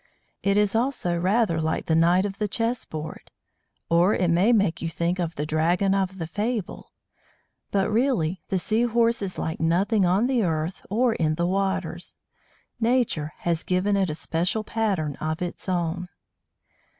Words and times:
It 0.41 0.57
is 0.57 0.73
also 0.73 1.15
rather 1.15 1.61
like 1.61 1.85
the 1.85 1.93
knight 1.93 2.25
of 2.25 2.39
the 2.39 2.47
chess 2.47 2.85
board; 2.85 3.29
or 3.87 4.15
it 4.15 4.31
may 4.31 4.51
make 4.51 4.81
you 4.81 4.89
think 4.89 5.19
of 5.19 5.35
the 5.35 5.45
dragon 5.45 5.93
of 5.93 6.17
the 6.17 6.25
fable; 6.25 6.91
but, 7.69 7.87
really, 7.91 8.41
the 8.47 8.57
Sea 8.57 8.85
horse 8.85 9.21
is 9.21 9.37
like 9.37 9.59
nothing 9.59 10.03
on 10.03 10.25
the 10.25 10.41
earth, 10.41 10.83
or 10.89 11.13
in 11.13 11.35
the 11.35 11.45
waters. 11.45 12.17
Nature 12.79 13.33
has 13.41 13.61
given 13.61 13.95
it 13.95 14.09
a 14.09 14.15
special 14.15 14.63
pattern 14.63 15.17
of 15.17 15.39
its 15.39 15.69
own. 15.69 16.09